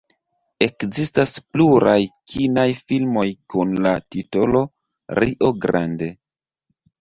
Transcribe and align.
Ekzistas 0.65 1.33
pluraj 1.55 1.97
kinaj 2.31 2.63
filmoj 2.93 3.27
kun 3.55 3.77
la 3.87 3.93
titolo 4.17 4.63
"Rio 5.21 5.53
Grande". 5.67 6.11